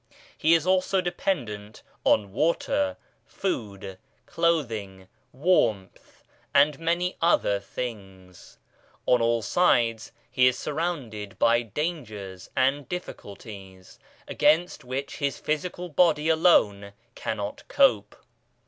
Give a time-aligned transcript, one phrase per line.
[0.35, 6.23] He is also dependent on water, food, clothing, warmth,
[6.55, 8.57] and many other things.
[9.05, 16.29] On all sides he is surrounded by dangers and difficulties, against which his physical body
[16.29, 18.15] alone cannot cope.